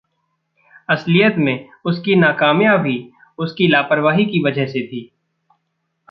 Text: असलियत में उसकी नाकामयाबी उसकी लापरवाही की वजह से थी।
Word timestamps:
असलियत 0.89 1.35
में 1.37 1.67
उसकी 1.85 2.15
नाकामयाबी 2.15 3.11
उसकी 3.37 3.67
लापरवाही 3.67 4.25
की 4.25 4.43
वजह 4.43 4.65
से 4.65 4.87
थी। 4.87 5.11